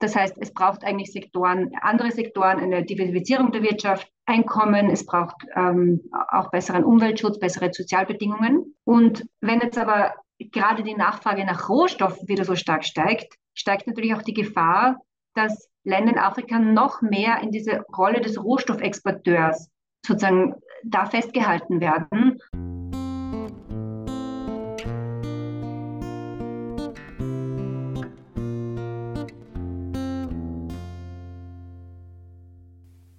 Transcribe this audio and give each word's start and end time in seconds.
Das 0.00 0.16
heißt, 0.16 0.36
es 0.40 0.52
braucht 0.52 0.82
eigentlich 0.82 1.12
Sektoren, 1.12 1.72
andere 1.82 2.10
Sektoren, 2.10 2.58
eine 2.58 2.84
Diversifizierung 2.84 3.52
der 3.52 3.62
Wirtschaft, 3.62 4.10
Einkommen, 4.26 4.90
es 4.90 5.04
braucht 5.04 5.44
ähm, 5.56 6.02
auch 6.30 6.50
besseren 6.50 6.84
Umweltschutz, 6.84 7.40
bessere 7.40 7.72
Sozialbedingungen. 7.72 8.76
Und 8.84 9.26
wenn 9.40 9.60
jetzt 9.60 9.76
aber 9.76 10.14
gerade 10.38 10.84
die 10.84 10.94
Nachfrage 10.94 11.44
nach 11.44 11.68
Rohstoffen 11.68 12.28
wieder 12.28 12.44
so 12.44 12.54
stark 12.54 12.84
steigt, 12.84 13.34
steigt 13.54 13.88
natürlich 13.88 14.14
auch 14.14 14.22
die 14.22 14.34
Gefahr, 14.34 15.00
dass 15.34 15.68
Länder 15.82 16.12
in 16.12 16.18
Afrika 16.18 16.60
noch 16.60 17.02
mehr 17.02 17.40
in 17.42 17.50
diese 17.50 17.84
Rolle 17.96 18.20
des 18.20 18.42
Rohstoffexporteurs 18.42 19.68
sozusagen 20.06 20.54
da 20.84 21.06
festgehalten 21.06 21.80
werden. 21.80 22.38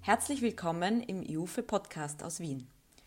Herzlich 0.04 0.42
willkommen 0.42 1.00
im 1.00 1.22
IUFE 1.22 1.62
Podcast 1.62 2.24
aus 2.24 2.40
Wien. 2.40 2.66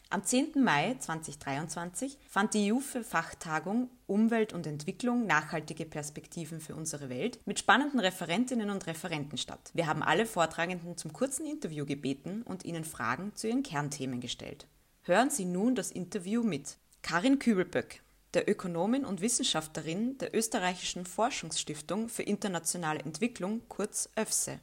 Am 0.09 0.23
10. 0.23 0.63
Mai 0.63 0.95
2023 0.97 2.17
fand 2.29 2.53
die 2.53 2.67
IUFE 2.67 3.03
Fachtagung 3.03 3.89
Umwelt 4.07 4.53
und 4.53 4.65
Entwicklung 4.65 5.25
nachhaltige 5.25 5.85
Perspektiven 5.85 6.61
für 6.61 6.73
unsere 6.73 7.09
Welt 7.09 7.37
mit 7.45 7.59
spannenden 7.59 7.99
Referentinnen 7.99 8.69
und 8.69 8.87
Referenten 8.87 9.37
statt. 9.37 9.71
Wir 9.73 9.87
haben 9.87 10.03
alle 10.03 10.25
Vortragenden 10.25 10.95
zum 10.95 11.11
kurzen 11.11 11.45
Interview 11.45 11.85
gebeten 11.85 12.43
und 12.43 12.63
ihnen 12.63 12.85
Fragen 12.85 13.35
zu 13.35 13.49
ihren 13.49 13.63
Kernthemen 13.63 14.21
gestellt. 14.21 14.65
Hören 15.01 15.29
Sie 15.29 15.43
nun 15.43 15.75
das 15.75 15.91
Interview 15.91 16.43
mit 16.43 16.77
Karin 17.01 17.39
Kübelböck, 17.39 18.03
der 18.33 18.49
Ökonomin 18.49 19.03
und 19.03 19.19
Wissenschaftlerin 19.19 20.17
der 20.19 20.33
Österreichischen 20.33 21.05
Forschungsstiftung 21.05 22.07
für 22.07 22.23
internationale 22.23 23.01
Entwicklung, 23.01 23.63
kurz 23.67 24.09
ÖFSE. 24.17 24.61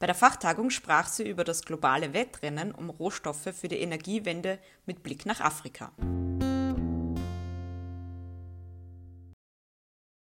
Bei 0.00 0.06
der 0.06 0.14
Fachtagung 0.14 0.70
sprach 0.70 1.08
sie 1.08 1.28
über 1.28 1.42
das 1.42 1.62
globale 1.62 2.14
Wettrennen 2.14 2.70
um 2.70 2.88
Rohstoffe 2.88 3.52
für 3.52 3.66
die 3.66 3.80
Energiewende 3.80 4.60
mit 4.86 5.02
Blick 5.02 5.26
nach 5.26 5.40
Afrika. 5.40 5.90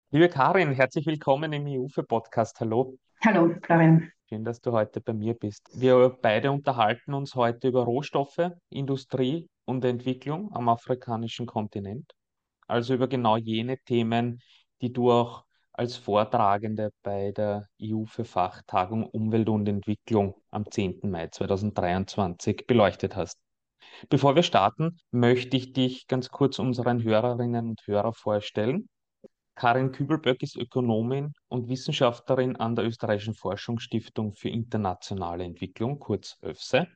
Liebe 0.09 0.29
Karin, 0.29 0.71
herzlich 0.71 1.05
willkommen 1.05 1.53
im 1.53 1.67
IUFE-Podcast. 1.67 2.59
Hallo. 2.59 2.97
Hallo, 3.23 3.53
Florian. 3.61 4.11
Schön, 4.27 4.43
dass 4.43 4.61
du 4.61 4.71
heute 4.71 4.99
bei 4.99 5.13
mir 5.13 5.35
bist. 5.35 5.69
Wir 5.79 6.09
beide 6.09 6.51
unterhalten 6.51 7.13
uns 7.13 7.35
heute 7.35 7.67
über 7.67 7.83
Rohstoffe, 7.83 8.49
Industrie 8.71 9.47
und 9.65 9.85
Entwicklung 9.85 10.51
am 10.55 10.69
afrikanischen 10.69 11.45
Kontinent. 11.45 12.11
Also 12.67 12.95
über 12.95 13.07
genau 13.07 13.37
jene 13.37 13.77
Themen, 13.77 14.41
die 14.81 14.91
du 14.91 15.11
auch 15.11 15.45
als 15.73 15.95
Vortragende 15.97 16.91
bei 17.03 17.31
der 17.31 17.67
EU 17.81 18.05
für 18.05 18.25
Fachtagung 18.25 19.05
Umwelt 19.05 19.49
und 19.49 19.67
Entwicklung 19.67 20.35
am 20.51 20.69
10. 20.69 21.09
Mai 21.09 21.27
2023 21.27 22.65
beleuchtet 22.67 23.15
hast. 23.15 23.37
Bevor 24.09 24.35
wir 24.35 24.43
starten, 24.43 24.97
möchte 25.11 25.57
ich 25.57 25.73
dich 25.73 26.07
ganz 26.07 26.29
kurz 26.29 26.59
unseren 26.59 27.03
Hörerinnen 27.03 27.69
und 27.69 27.81
Hörern 27.85 28.13
vorstellen. 28.13 28.89
Karin 29.55 29.91
Kübelböck 29.91 30.41
ist 30.43 30.55
Ökonomin 30.55 31.33
und 31.47 31.67
Wissenschaftlerin 31.67 32.55
an 32.55 32.75
der 32.75 32.85
Österreichischen 32.85 33.35
Forschungsstiftung 33.35 34.33
für 34.33 34.49
internationale 34.49 35.43
Entwicklung, 35.43 35.99
kurz 35.99 36.37
ÖFSE. 36.43 36.87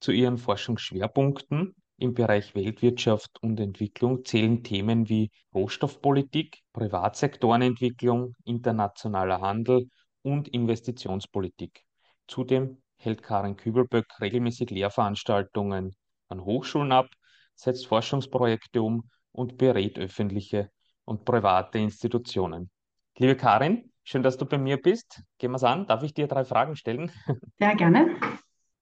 Zu 0.00 0.12
ihren 0.12 0.38
Forschungsschwerpunkten 0.38 1.74
im 1.98 2.14
Bereich 2.14 2.54
Weltwirtschaft 2.54 3.38
und 3.42 3.58
Entwicklung 3.58 4.24
zählen 4.24 4.62
Themen 4.62 5.08
wie 5.08 5.30
Rohstoffpolitik, 5.54 6.60
Privatsektorenentwicklung, 6.72 8.34
internationaler 8.44 9.40
Handel 9.40 9.88
und 10.22 10.48
Investitionspolitik. 10.48 11.82
Zudem 12.28 12.82
hält 12.96 13.22
Karin 13.22 13.56
Kübelböck 13.56 14.06
regelmäßig 14.20 14.70
Lehrveranstaltungen 14.70 15.94
an 16.28 16.44
Hochschulen 16.44 16.92
ab, 16.92 17.08
setzt 17.54 17.86
Forschungsprojekte 17.86 18.82
um 18.82 19.08
und 19.32 19.56
berät 19.56 19.98
öffentliche 19.98 20.70
und 21.04 21.24
private 21.24 21.78
Institutionen. 21.78 22.70
Liebe 23.16 23.36
Karin, 23.36 23.92
schön, 24.02 24.22
dass 24.22 24.36
du 24.36 24.44
bei 24.44 24.58
mir 24.58 24.76
bist. 24.76 25.22
Gehen 25.38 25.52
wir 25.52 25.56
es 25.56 25.64
an. 25.64 25.86
Darf 25.86 26.02
ich 26.02 26.12
dir 26.12 26.26
drei 26.26 26.44
Fragen 26.44 26.76
stellen? 26.76 27.10
Ja, 27.58 27.72
gerne. 27.72 28.35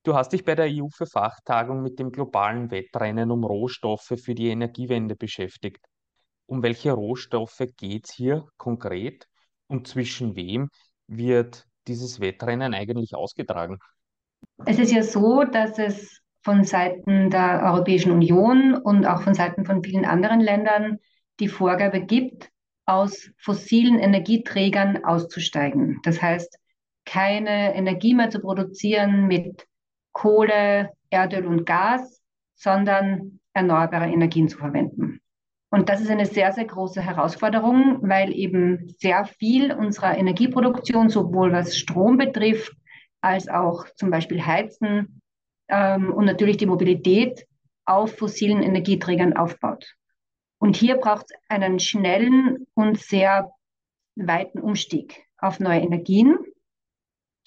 Du 0.04 0.14
hast 0.14 0.34
dich 0.34 0.44
bei 0.44 0.54
der 0.54 0.66
EU 0.66 0.88
für 0.88 1.06
Fachtagung 1.06 1.80
mit 1.80 1.98
dem 1.98 2.12
globalen 2.12 2.70
Wettrennen 2.70 3.30
um 3.30 3.42
Rohstoffe 3.42 4.12
für 4.22 4.34
die 4.34 4.48
Energiewende 4.48 5.16
beschäftigt. 5.16 5.82
Um 6.44 6.62
welche 6.62 6.92
Rohstoffe 6.92 7.62
geht 7.78 8.04
es 8.04 8.12
hier 8.12 8.46
konkret 8.58 9.26
und 9.66 9.88
zwischen 9.88 10.36
wem 10.36 10.68
wird 11.06 11.66
dieses 11.88 12.20
Wettrennen 12.20 12.74
eigentlich 12.74 13.14
ausgetragen? 13.14 13.78
Es 14.66 14.78
ist 14.78 14.92
ja 14.92 15.02
so, 15.02 15.44
dass 15.44 15.78
es 15.78 16.20
von 16.42 16.64
Seiten 16.64 17.30
der 17.30 17.62
Europäischen 17.64 18.12
Union 18.12 18.74
und 18.74 19.06
auch 19.06 19.22
von 19.22 19.32
Seiten 19.32 19.64
von 19.64 19.82
vielen 19.82 20.04
anderen 20.04 20.40
Ländern 20.40 20.98
die 21.40 21.48
Vorgabe 21.48 22.02
gibt, 22.02 22.50
aus 22.84 23.30
fossilen 23.38 23.98
Energieträgern 23.98 25.02
auszusteigen. 25.02 26.00
Das 26.02 26.20
heißt, 26.20 26.58
keine 27.06 27.74
Energie 27.74 28.12
mehr 28.12 28.28
zu 28.28 28.40
produzieren 28.40 29.26
mit 29.28 29.66
Kohle, 30.14 30.90
Erdöl 31.10 31.46
und 31.46 31.66
Gas, 31.66 32.22
sondern 32.54 33.40
erneuerbare 33.52 34.08
Energien 34.08 34.48
zu 34.48 34.56
verwenden. 34.56 35.20
Und 35.70 35.88
das 35.88 36.00
ist 36.00 36.10
eine 36.10 36.24
sehr, 36.24 36.52
sehr 36.52 36.66
große 36.66 37.02
Herausforderung, 37.02 37.98
weil 38.00 38.32
eben 38.32 38.94
sehr 38.98 39.24
viel 39.24 39.72
unserer 39.72 40.16
Energieproduktion, 40.16 41.10
sowohl 41.10 41.52
was 41.52 41.76
Strom 41.76 42.16
betrifft, 42.16 42.72
als 43.20 43.48
auch 43.48 43.84
zum 43.96 44.10
Beispiel 44.10 44.46
Heizen 44.46 45.20
ähm, 45.68 46.12
und 46.12 46.26
natürlich 46.26 46.58
die 46.58 46.66
Mobilität 46.66 47.46
auf 47.86 48.16
fossilen 48.16 48.62
Energieträgern 48.62 49.36
aufbaut. 49.36 49.94
Und 50.58 50.76
hier 50.76 50.96
braucht 50.96 51.26
es 51.30 51.36
einen 51.48 51.80
schnellen 51.80 52.66
und 52.74 52.98
sehr 52.98 53.50
weiten 54.14 54.60
Umstieg 54.60 55.26
auf 55.38 55.58
neue 55.60 55.80
Energien. 55.80 56.38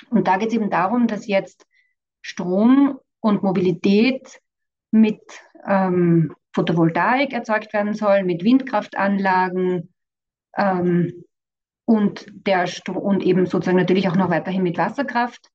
Und 0.10 0.28
da 0.28 0.38
geht 0.38 0.50
es 0.50 0.54
eben 0.54 0.70
darum, 0.70 1.08
dass 1.08 1.28
jetzt 1.28 1.66
Strom 2.22 3.00
und 3.20 3.44
Mobilität 3.44 4.40
mit 4.92 5.22
ähm, 5.66 6.34
Photovoltaik 6.54 7.34
erzeugt 7.34 7.74
werden 7.74 7.94
soll, 7.94 8.24
mit 8.24 8.44
Windkraftanlagen 8.44 9.94
ähm, 10.58 11.24
und, 11.86 12.26
der 12.32 12.68
und 12.94 13.24
eben 13.24 13.46
sozusagen 13.46 13.78
natürlich 13.78 14.10
auch 14.10 14.16
noch 14.16 14.30
weiterhin 14.30 14.64
mit 14.64 14.78
Wasserkraft. 14.78 15.50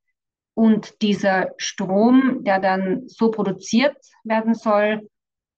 Und 0.55 1.01
dieser 1.03 1.51
Strom, 1.57 2.45
der 2.45 2.61
dann 2.61 3.09
so 3.09 3.31
produziert 3.31 3.97
werden 4.23 4.55
soll, 4.55 5.09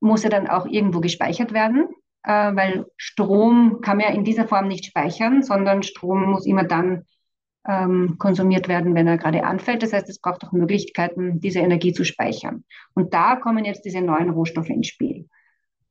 muss 0.00 0.22
ja 0.22 0.30
dann 0.30 0.48
auch 0.48 0.66
irgendwo 0.66 1.00
gespeichert 1.00 1.52
werden, 1.52 1.88
äh, 2.22 2.54
weil 2.54 2.86
Strom 2.96 3.80
kann 3.80 3.98
man 3.98 4.06
ja 4.06 4.14
in 4.14 4.24
dieser 4.24 4.46
Form 4.46 4.68
nicht 4.68 4.84
speichern, 4.86 5.42
sondern 5.42 5.82
Strom 5.82 6.30
muss 6.30 6.46
immer 6.46 6.64
dann 6.64 7.04
ähm, 7.66 8.16
konsumiert 8.18 8.68
werden, 8.68 8.94
wenn 8.94 9.06
er 9.06 9.18
gerade 9.18 9.44
anfällt. 9.44 9.82
Das 9.82 9.92
heißt, 9.92 10.08
es 10.08 10.20
braucht 10.20 10.44
auch 10.44 10.52
Möglichkeiten, 10.52 11.40
diese 11.40 11.60
Energie 11.60 11.92
zu 11.92 12.04
speichern. 12.04 12.64
Und 12.94 13.14
da 13.14 13.36
kommen 13.36 13.64
jetzt 13.64 13.84
diese 13.84 14.00
neuen 14.00 14.30
Rohstoffe 14.30 14.70
ins 14.70 14.88
Spiel. 14.88 15.28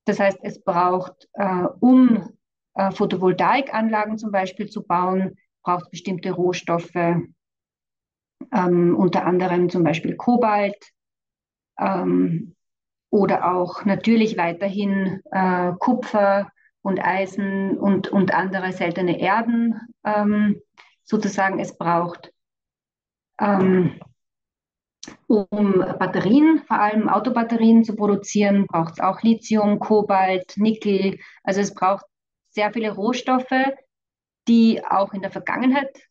Das 0.05 0.19
heißt, 0.19 0.39
es 0.43 0.63
braucht, 0.63 1.29
äh, 1.33 1.65
um 1.79 2.29
äh, 2.75 2.91
Photovoltaikanlagen 2.91 4.17
zum 4.17 4.31
Beispiel 4.31 4.69
zu 4.69 4.85
bauen, 4.85 5.37
braucht 5.63 5.91
bestimmte 5.91 6.31
Rohstoffe, 6.31 6.95
ähm, 6.95 8.95
unter 8.97 9.25
anderem 9.25 9.69
zum 9.69 9.83
Beispiel 9.83 10.15
Kobalt 10.15 10.91
ähm, 11.79 12.55
oder 13.09 13.53
auch 13.53 13.85
natürlich 13.85 14.37
weiterhin 14.37 15.21
äh, 15.31 15.71
Kupfer 15.79 16.51
und 16.81 16.99
Eisen 16.99 17.77
und, 17.77 18.09
und 18.09 18.33
andere 18.33 18.73
seltene 18.73 19.19
Erden. 19.19 19.79
Ähm, 20.03 20.61
sozusagen 21.13 21.59
es 21.59 21.77
braucht, 21.77 22.33
ähm, 23.39 23.99
um 25.27 25.73
Batterien, 25.99 26.63
vor 26.65 26.79
allem 26.79 27.07
Autobatterien 27.07 27.83
zu 27.83 27.95
produzieren, 27.95 28.65
braucht 28.65 28.93
es 28.93 28.99
auch 28.99 29.21
Lithium, 29.21 29.79
Kobalt, 29.79 30.53
Nickel. 30.57 31.19
Also 31.43 31.61
es 31.61 31.73
braucht 31.73 32.05
sehr 32.49 32.73
viele 32.73 32.91
Rohstoffe, 32.91 33.73
die 34.47 34.83
auch 34.83 35.13
in 35.13 35.21
der 35.21 35.29
Vergangenheit 35.29 36.09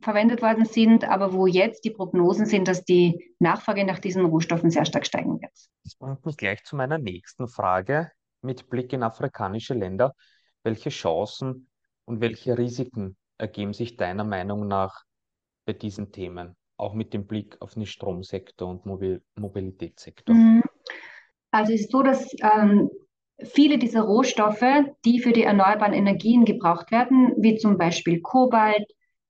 verwendet 0.00 0.40
worden 0.40 0.66
sind, 0.66 1.04
aber 1.04 1.32
wo 1.32 1.46
jetzt 1.46 1.84
die 1.84 1.90
Prognosen 1.90 2.46
sind, 2.46 2.68
dass 2.68 2.84
die 2.84 3.34
Nachfrage 3.40 3.84
nach 3.84 3.98
diesen 3.98 4.24
Rohstoffen 4.24 4.70
sehr 4.70 4.84
stark 4.84 5.06
steigen 5.06 5.40
wird. 5.40 5.52
Das 5.82 5.96
bringt 5.96 6.24
mich 6.24 6.36
gleich 6.36 6.62
zu 6.62 6.76
meiner 6.76 6.98
nächsten 6.98 7.48
Frage 7.48 8.12
mit 8.40 8.68
Blick 8.70 8.92
in 8.92 9.02
afrikanische 9.02 9.74
Länder. 9.74 10.14
Welche 10.62 10.90
Chancen 10.90 11.68
und 12.04 12.20
welche 12.20 12.56
Risiken 12.56 13.16
ergeben 13.42 13.74
sich 13.74 13.96
deiner 13.96 14.24
Meinung 14.24 14.68
nach 14.68 15.04
bei 15.66 15.72
diesen 15.72 16.12
Themen, 16.12 16.56
auch 16.78 16.94
mit 16.94 17.12
dem 17.12 17.26
Blick 17.26 17.60
auf 17.60 17.74
den 17.74 17.86
Stromsektor 17.86 18.68
und 18.68 18.86
Mobil 18.86 19.22
Mobilitätssektor? 19.36 20.34
Mhm. 20.34 20.62
Also 21.50 21.72
es 21.72 21.82
ist 21.82 21.90
so, 21.90 22.02
dass 22.02 22.34
ähm, 22.40 22.88
viele 23.42 23.78
dieser 23.78 24.02
Rohstoffe, 24.02 24.64
die 25.04 25.20
für 25.20 25.32
die 25.32 25.42
erneuerbaren 25.42 25.92
Energien 25.92 26.44
gebraucht 26.44 26.90
werden, 26.90 27.34
wie 27.36 27.56
zum 27.56 27.76
Beispiel 27.76 28.20
Kobalt, 28.22 28.86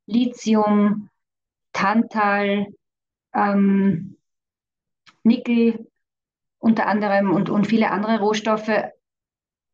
Lithium, 0.06 1.08
Tantal, 1.72 2.66
ähm, 3.34 4.16
Nickel 5.24 5.88
unter 6.58 6.86
anderem 6.86 7.32
und, 7.32 7.50
und 7.50 7.66
viele 7.66 7.90
andere 7.90 8.20
Rohstoffe 8.20 8.70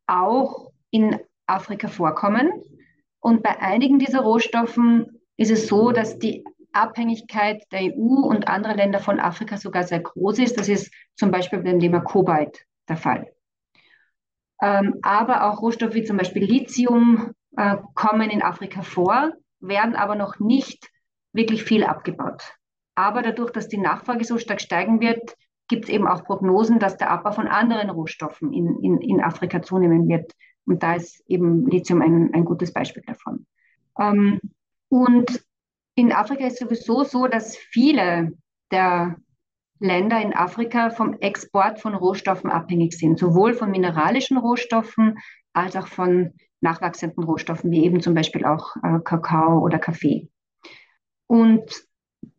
auch 0.07 0.71
in 0.89 1.19
Afrika 1.45 1.87
vorkommen. 1.87 2.51
Und 3.19 3.43
bei 3.43 3.59
einigen 3.59 3.99
dieser 3.99 4.21
Rohstoffen 4.21 5.21
ist 5.37 5.51
es 5.51 5.67
so, 5.67 5.91
dass 5.91 6.19
die 6.19 6.43
Abhängigkeit 6.71 7.63
der 7.71 7.81
EU 7.93 8.25
und 8.25 8.47
anderer 8.47 8.75
Länder 8.75 8.99
von 8.99 9.19
Afrika 9.19 9.57
sogar 9.57 9.83
sehr 9.83 9.99
groß 9.99 10.39
ist. 10.39 10.59
Das 10.59 10.69
ist 10.69 10.93
zum 11.15 11.31
Beispiel 11.31 11.59
beim 11.59 11.79
Thema 11.79 11.99
Kobalt 11.99 12.65
der 12.87 12.97
Fall. 12.97 13.31
Ähm, 14.61 14.95
aber 15.01 15.45
auch 15.49 15.61
Rohstoffe 15.61 15.93
wie 15.93 16.03
zum 16.03 16.17
Beispiel 16.17 16.43
Lithium 16.43 17.31
äh, 17.57 17.77
kommen 17.95 18.29
in 18.29 18.41
Afrika 18.41 18.81
vor, 18.81 19.31
werden 19.59 19.95
aber 19.95 20.15
noch 20.15 20.39
nicht 20.39 20.89
wirklich 21.33 21.63
viel 21.63 21.83
abgebaut. 21.83 22.53
Aber 22.95 23.21
dadurch, 23.21 23.51
dass 23.51 23.67
die 23.67 23.77
Nachfrage 23.77 24.25
so 24.25 24.37
stark 24.37 24.61
steigen 24.61 24.99
wird, 24.99 25.35
gibt 25.69 25.85
es 25.85 25.89
eben 25.89 26.07
auch 26.07 26.23
Prognosen, 26.23 26.79
dass 26.79 26.97
der 26.97 27.11
Abbau 27.11 27.31
von 27.31 27.47
anderen 27.47 27.89
Rohstoffen 27.89 28.51
in, 28.51 28.79
in, 28.81 28.99
in 28.99 29.21
Afrika 29.21 29.61
zunehmen 29.61 30.07
wird. 30.09 30.33
Und 30.69 30.83
da 30.83 30.93
ist 30.93 31.23
eben 31.27 31.65
Lithium 31.65 32.01
ein, 32.01 32.31
ein 32.33 32.45
gutes 32.45 32.71
Beispiel 32.71 33.03
davon. 33.05 33.47
Ähm, 33.99 34.39
und 34.87 35.43
in 35.95 36.11
Afrika 36.11 36.45
ist 36.45 36.59
sowieso 36.59 37.03
so, 37.03 37.27
dass 37.27 37.57
viele 37.57 38.33
der 38.71 39.17
Länder 39.79 40.21
in 40.21 40.33
Afrika 40.33 40.91
vom 40.91 41.13
Export 41.21 41.79
von 41.79 41.95
Rohstoffen 41.95 42.51
abhängig 42.51 42.93
sind, 42.93 43.17
sowohl 43.17 43.53
von 43.53 43.71
mineralischen 43.71 44.37
Rohstoffen 44.37 45.17
als 45.53 45.75
auch 45.75 45.87
von 45.87 46.33
nachwachsenden 46.61 47.23
Rohstoffen, 47.23 47.71
wie 47.71 47.83
eben 47.83 47.99
zum 48.01 48.13
Beispiel 48.13 48.45
auch 48.45 48.75
äh, 48.83 48.99
Kakao 49.03 49.59
oder 49.63 49.79
Kaffee. 49.79 50.29
Und 51.25 51.63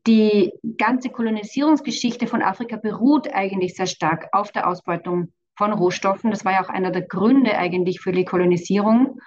die 0.06 0.52
ganze 0.78 1.10
Kolonisierungsgeschichte 1.10 2.28
von 2.28 2.42
Afrika 2.42 2.76
beruht 2.76 3.28
eigentlich 3.32 3.74
sehr 3.74 3.86
stark 3.86 4.28
auf 4.32 4.52
der 4.52 4.68
Ausbeutung 4.68 5.32
von 5.60 5.74
Rohstoffen. 5.74 6.30
Das 6.30 6.46
war 6.46 6.52
ja 6.52 6.64
auch 6.64 6.70
einer 6.70 6.90
der 6.90 7.02
Gründe 7.02 7.58
eigentlich 7.58 8.00
für 8.00 8.12
die 8.12 8.24
Kolonisierung. 8.24 9.20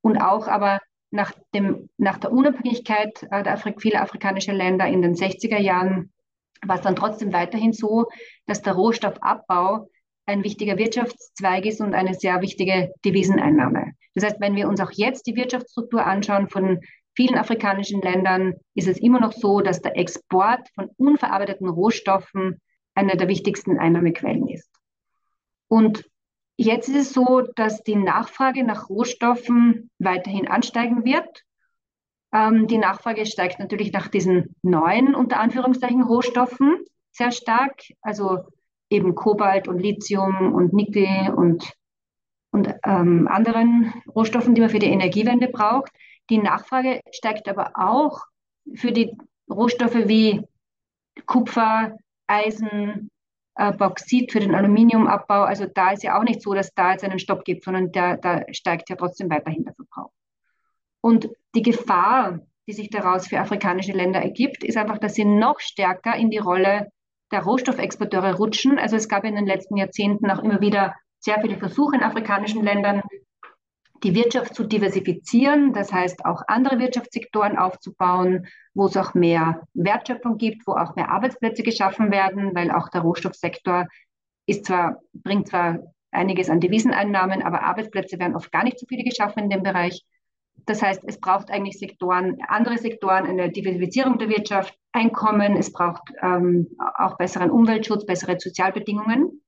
Und 0.00 0.18
auch 0.18 0.48
aber 0.48 0.80
nach, 1.12 1.32
dem, 1.54 1.88
nach 1.98 2.18
der 2.18 2.32
Unabhängigkeit 2.32 3.22
äh, 3.30 3.44
der 3.44 3.54
Afri 3.54 3.74
vieler 3.78 4.02
afrikanischer 4.02 4.52
Länder 4.52 4.88
in 4.88 5.02
den 5.02 5.14
60er 5.14 5.58
Jahren 5.58 6.12
war 6.66 6.76
es 6.76 6.82
dann 6.82 6.96
trotzdem 6.96 7.32
weiterhin 7.32 7.72
so, 7.72 8.06
dass 8.46 8.60
der 8.62 8.72
Rohstoffabbau 8.72 9.88
ein 10.26 10.42
wichtiger 10.42 10.76
Wirtschaftszweig 10.78 11.64
ist 11.64 11.80
und 11.80 11.94
eine 11.94 12.14
sehr 12.14 12.42
wichtige 12.42 12.92
Deviseneinnahme. 13.04 13.92
Das 14.16 14.24
heißt, 14.24 14.40
wenn 14.40 14.56
wir 14.56 14.68
uns 14.68 14.80
auch 14.80 14.90
jetzt 14.90 15.28
die 15.28 15.36
Wirtschaftsstruktur 15.36 16.04
anschauen 16.04 16.48
von 16.48 16.80
vielen 17.14 17.38
afrikanischen 17.38 18.02
Ländern, 18.02 18.54
ist 18.74 18.88
es 18.88 18.98
immer 18.98 19.20
noch 19.20 19.32
so, 19.32 19.60
dass 19.60 19.80
der 19.80 19.96
Export 19.96 20.68
von 20.74 20.90
unverarbeiteten 20.96 21.68
Rohstoffen 21.68 22.60
eine 22.96 23.16
der 23.16 23.28
wichtigsten 23.28 23.78
Einnahmequellen 23.78 24.48
ist. 24.48 24.77
Und 25.68 26.04
jetzt 26.56 26.88
ist 26.88 26.96
es 26.96 27.12
so, 27.12 27.42
dass 27.56 27.82
die 27.82 27.96
Nachfrage 27.96 28.64
nach 28.64 28.88
Rohstoffen 28.88 29.90
weiterhin 29.98 30.48
ansteigen 30.48 31.04
wird 31.04 31.44
ähm, 32.32 32.66
die 32.66 32.78
Nachfrage 32.78 33.24
steigt 33.26 33.58
natürlich 33.58 33.92
nach 33.92 34.08
diesen 34.08 34.54
neuen, 34.62 35.14
unter 35.14 35.40
Anführungszeichen, 35.40 36.02
Rohstoffen 36.02 36.84
sehr 37.10 37.32
stark. 37.32 37.82
Also 38.02 38.40
eben 38.90 39.14
Kobalt 39.14 39.68
und 39.68 39.78
Lithium 39.78 40.52
und 40.54 40.72
Nickel 40.72 41.32
und, 41.34 41.72
und 42.52 42.74
ähm, 42.84 43.28
anderen 43.28 43.92
Rohstoffen, 44.14 44.54
die 44.54 44.60
man 44.60 44.70
für 44.70 44.78
die 44.78 44.86
Energiewende 44.86 45.48
braucht. 45.48 45.90
Die 46.30 46.38
Nachfrage 46.38 47.00
steigt 47.12 47.48
aber 47.48 47.72
auch 47.74 48.24
für 48.74 48.92
die 48.92 49.16
Rohstoffe 49.50 50.08
wie 50.08 50.42
Kupfer, 51.26 51.96
Eisen, 52.26 53.10
Bauxit 53.58 54.30
für 54.30 54.40
den 54.40 54.54
Aluminiumabbau. 54.54 55.42
Also 55.42 55.66
da 55.66 55.90
ist 55.90 56.04
ja 56.04 56.18
auch 56.18 56.22
nicht 56.22 56.42
so, 56.42 56.54
dass 56.54 56.72
da 56.74 56.92
jetzt 56.92 57.04
einen 57.04 57.18
Stopp 57.18 57.44
gibt, 57.44 57.64
sondern 57.64 57.90
da, 57.90 58.16
da 58.16 58.42
steigt 58.52 58.88
ja 58.88 58.96
trotzdem 58.96 59.28
weiterhin 59.30 59.64
der 59.64 59.74
Verbrauch. 59.74 60.12
Und 61.00 61.28
die 61.54 61.62
Gefahr, 61.62 62.40
die 62.68 62.72
sich 62.72 62.90
daraus 62.90 63.26
für 63.26 63.40
afrikanische 63.40 63.92
Länder 63.92 64.20
ergibt, 64.20 64.62
ist 64.62 64.76
einfach, 64.76 64.98
dass 64.98 65.14
sie 65.14 65.24
noch 65.24 65.58
stärker 65.58 66.14
in 66.14 66.30
die 66.30 66.38
Rolle 66.38 66.92
der 67.32 67.42
Rohstoffexporteure 67.42 68.36
rutschen. 68.36 68.78
Also 68.78 68.96
es 68.96 69.08
gab 69.08 69.24
in 69.24 69.34
den 69.34 69.46
letzten 69.46 69.76
Jahrzehnten 69.76 70.30
auch 70.30 70.42
immer 70.42 70.60
wieder 70.60 70.94
sehr 71.18 71.40
viele 71.40 71.58
Versuche 71.58 71.96
in 71.96 72.02
afrikanischen 72.02 72.62
Ländern, 72.62 73.02
die 74.02 74.14
Wirtschaft 74.14 74.54
zu 74.54 74.64
diversifizieren, 74.64 75.72
das 75.72 75.92
heißt 75.92 76.24
auch 76.24 76.42
andere 76.46 76.78
Wirtschaftssektoren 76.78 77.56
aufzubauen, 77.56 78.46
wo 78.74 78.86
es 78.86 78.96
auch 78.96 79.14
mehr 79.14 79.62
Wertschöpfung 79.74 80.38
gibt, 80.38 80.66
wo 80.66 80.72
auch 80.72 80.94
mehr 80.94 81.10
Arbeitsplätze 81.10 81.62
geschaffen 81.62 82.10
werden, 82.10 82.54
weil 82.54 82.70
auch 82.70 82.88
der 82.88 83.00
Rohstoffsektor 83.00 83.86
ist 84.46 84.66
zwar, 84.66 85.00
bringt 85.12 85.48
zwar 85.48 85.80
einiges 86.10 86.48
an 86.48 86.60
Deviseneinnahmen, 86.60 87.42
aber 87.42 87.62
Arbeitsplätze 87.62 88.18
werden 88.18 88.36
oft 88.36 88.52
gar 88.52 88.64
nicht 88.64 88.78
so 88.78 88.86
viele 88.88 89.04
geschaffen 89.04 89.44
in 89.44 89.50
dem 89.50 89.62
Bereich. 89.62 90.04
Das 90.66 90.82
heißt, 90.82 91.02
es 91.06 91.20
braucht 91.20 91.50
eigentlich 91.50 91.78
Sektoren, 91.78 92.38
andere 92.48 92.78
Sektoren, 92.78 93.26
eine 93.26 93.50
Diversifizierung 93.50 94.18
der 94.18 94.28
Wirtschaft, 94.28 94.74
Einkommen, 94.92 95.56
es 95.56 95.70
braucht 95.70 96.02
ähm, 96.22 96.76
auch 96.96 97.18
besseren 97.18 97.50
Umweltschutz, 97.50 98.06
bessere 98.06 98.40
Sozialbedingungen. 98.40 99.42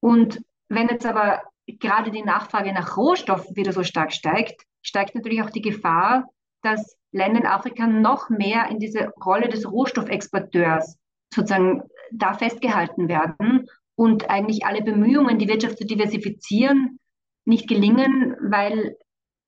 Und 0.00 0.40
wenn 0.68 0.88
jetzt 0.88 1.04
aber 1.04 1.42
gerade 1.66 2.10
die 2.10 2.22
Nachfrage 2.22 2.72
nach 2.72 2.96
Rohstoffen 2.96 3.56
wieder 3.56 3.72
so 3.72 3.82
stark 3.82 4.12
steigt, 4.12 4.62
steigt 4.82 5.14
natürlich 5.14 5.42
auch 5.42 5.50
die 5.50 5.62
Gefahr, 5.62 6.28
dass 6.62 6.96
Länder 7.12 7.40
in 7.40 7.46
Afrika 7.46 7.86
noch 7.86 8.28
mehr 8.30 8.68
in 8.70 8.78
diese 8.78 9.12
Rolle 9.24 9.48
des 9.48 9.70
Rohstoffexporteurs 9.70 10.96
sozusagen 11.32 11.82
da 12.12 12.34
festgehalten 12.34 13.08
werden 13.08 13.66
und 13.94 14.30
eigentlich 14.30 14.64
alle 14.64 14.82
Bemühungen, 14.82 15.38
die 15.38 15.48
Wirtschaft 15.48 15.78
zu 15.78 15.86
diversifizieren, 15.86 16.98
nicht 17.44 17.68
gelingen, 17.68 18.36
weil 18.40 18.96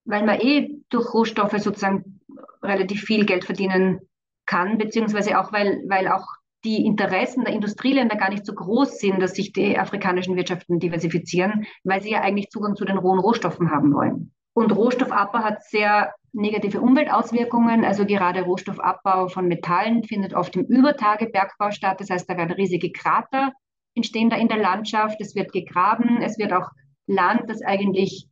weil 0.09 0.25
man 0.25 0.39
eh 0.39 0.81
durch 0.89 1.13
Rohstoffe 1.13 1.57
sozusagen 1.59 2.19
relativ 2.63 3.03
viel 3.03 3.25
Geld 3.25 3.45
verdienen 3.45 3.99
kann, 4.45 4.79
beziehungsweise 4.79 5.39
auch, 5.39 5.53
weil, 5.53 5.83
weil 5.87 6.07
auch 6.07 6.25
die 6.63 6.85
Interessen 6.85 7.45
der 7.45 7.53
Industrieländer 7.53 8.15
gar 8.15 8.29
nicht 8.29 8.45
so 8.45 8.53
groß 8.53 8.99
sind, 8.99 9.21
dass 9.21 9.35
sich 9.35 9.53
die 9.53 9.77
afrikanischen 9.77 10.35
Wirtschaften 10.35 10.79
diversifizieren, 10.79 11.65
weil 11.83 12.01
sie 12.01 12.11
ja 12.11 12.21
eigentlich 12.21 12.49
Zugang 12.49 12.75
zu 12.75 12.85
den 12.85 12.97
rohen 12.97 13.19
Rohstoffen 13.19 13.71
haben 13.71 13.93
wollen. 13.93 14.33
Und 14.53 14.75
Rohstoffabbau 14.75 15.39
hat 15.39 15.63
sehr 15.63 16.13
negative 16.33 16.81
Umweltauswirkungen. 16.81 17.85
Also 17.85 18.05
gerade 18.05 18.41
Rohstoffabbau 18.41 19.29
von 19.29 19.47
Metallen 19.47 20.03
findet 20.03 20.33
oft 20.33 20.55
im 20.55 20.65
Übertagebergbau 20.65 21.71
statt. 21.71 22.01
Das 22.01 22.09
heißt, 22.09 22.29
da 22.29 22.35
werden 22.35 22.51
riesige 22.51 22.91
Krater 22.91 23.53
entstehen 23.95 24.29
da 24.29 24.37
in 24.37 24.47
der 24.47 24.57
Landschaft. 24.57 25.19
Es 25.19 25.35
wird 25.35 25.51
gegraben. 25.51 26.21
Es 26.21 26.37
wird 26.37 26.53
auch 26.53 26.69
Land, 27.07 27.49
das 27.49 27.61
eigentlich 27.61 28.27